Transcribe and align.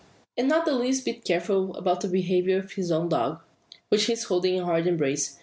And 0.35 0.47
not 0.49 0.65
the 0.65 0.71
less 0.73 0.97
to 0.97 1.05
be 1.05 1.13
careful 1.13 1.75
about 1.75 2.01
the 2.01 2.07
behaviour 2.07 2.57
of 2.57 2.71
his 2.71 2.89
own 2.91 3.07
dog, 3.09 3.39
which 3.89 4.05
he 4.05 4.13
is 4.13 4.23
holding 4.23 4.55
in 4.55 4.63
hard 4.63 4.87
embrace. 4.87 5.37